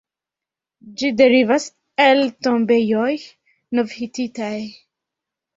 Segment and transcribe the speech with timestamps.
[1.01, 1.67] Ĝi derivas
[2.07, 3.13] el tombejoj
[3.81, 4.53] nov-hititaj.